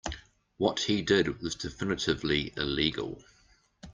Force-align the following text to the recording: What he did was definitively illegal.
What 0.57 0.79
he 0.79 1.03
did 1.03 1.43
was 1.43 1.53
definitively 1.53 2.53
illegal. 2.57 3.23